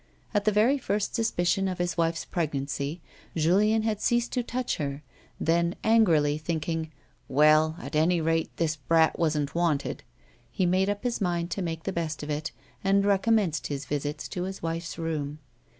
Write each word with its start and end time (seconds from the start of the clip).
At 0.33 0.45
the 0.45 0.51
very 0.51 0.79
first 0.79 1.13
suspicion 1.13 1.67
of 1.67 1.77
his 1.77 1.95
wife's 1.95 2.25
pregnancy, 2.25 3.01
Julien 3.35 3.83
had 3.83 4.01
ceased 4.01 4.31
to 4.31 4.41
touch 4.41 4.77
her, 4.77 5.03
then, 5.39 5.75
angrily 5.83 6.39
thinking," 6.39 6.91
Well, 7.39 7.75
at 7.79 7.95
any 7.95 8.19
rate, 8.19 8.49
this 8.57 8.75
brat 8.75 9.19
wasn't 9.19 9.53
wanted," 9.53 10.01
he 10.51 10.65
made 10.65 10.89
up 10.89 11.03
his 11.03 11.21
mind 11.21 11.51
to 11.51 11.61
make 11.61 11.83
the 11.83 11.93
best 11.93 12.23
of 12.23 12.31
it, 12.31 12.51
and 12.83 13.05
recommenced 13.05 13.67
his 13.67 13.85
visits 13.85 14.27
to 14.29 14.45
his 14.45 14.63
wife's 14.63 14.97
room. 14.97 15.37